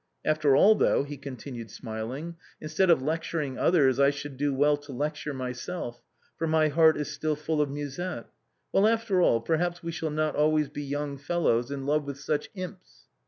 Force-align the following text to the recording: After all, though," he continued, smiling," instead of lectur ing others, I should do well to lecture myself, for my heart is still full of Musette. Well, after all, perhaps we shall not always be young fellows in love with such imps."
After 0.25 0.55
all, 0.55 0.73
though," 0.73 1.03
he 1.03 1.15
continued, 1.15 1.69
smiling," 1.69 2.35
instead 2.59 2.89
of 2.89 3.01
lectur 3.03 3.45
ing 3.45 3.59
others, 3.59 3.99
I 3.99 4.09
should 4.09 4.35
do 4.35 4.51
well 4.51 4.75
to 4.77 4.91
lecture 4.91 5.31
myself, 5.31 6.01
for 6.37 6.47
my 6.47 6.69
heart 6.69 6.97
is 6.97 7.11
still 7.11 7.35
full 7.35 7.61
of 7.61 7.69
Musette. 7.69 8.25
Well, 8.73 8.87
after 8.87 9.21
all, 9.21 9.41
perhaps 9.41 9.83
we 9.83 9.91
shall 9.91 10.09
not 10.09 10.35
always 10.35 10.69
be 10.69 10.81
young 10.81 11.19
fellows 11.19 11.69
in 11.69 11.85
love 11.85 12.05
with 12.05 12.19
such 12.19 12.49
imps." 12.55 13.05